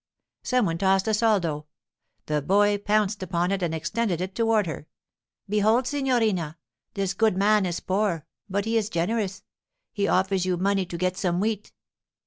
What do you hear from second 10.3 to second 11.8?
you money to get some wheat.